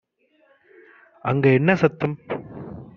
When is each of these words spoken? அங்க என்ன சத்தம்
அங்க 1.25 1.45
என்ன 1.49 1.75
சத்தம் 1.75 2.15